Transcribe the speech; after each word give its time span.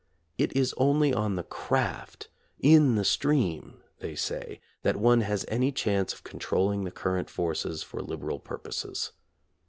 It 0.39 0.57
is 0.57 0.73
only 0.77 1.13
on 1.13 1.35
the 1.35 1.43
craft, 1.43 2.27
in 2.59 2.95
the 2.95 3.05
stream, 3.05 3.83
they 3.99 4.15
say, 4.15 4.59
that 4.81 4.95
one 4.95 5.21
has 5.21 5.45
any 5.47 5.71
chance 5.71 6.11
of 6.11 6.23
controlling 6.23 6.85
the 6.85 6.89
current 6.91 7.29
forces 7.29 7.83
for 7.83 8.01
liberal 8.01 8.39
purposes. 8.39 9.11